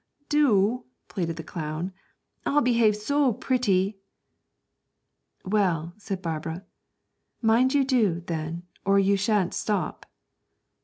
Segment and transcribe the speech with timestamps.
[0.29, 1.93] 'Do,' pleaded the clown,
[2.43, 3.99] 'I'll behave so pretty!'
[5.45, 6.65] 'Well,' said Barbara,
[7.43, 10.07] 'mind you do, then, or you shan't stop.'